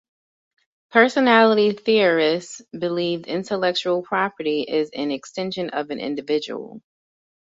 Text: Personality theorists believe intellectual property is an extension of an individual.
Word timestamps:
Personality 0.89 1.73
theorists 1.73 2.63
believe 2.71 3.27
intellectual 3.27 4.01
property 4.01 4.63
is 4.63 4.89
an 4.95 5.11
extension 5.11 5.69
of 5.69 5.91
an 5.91 5.99
individual. 5.99 6.81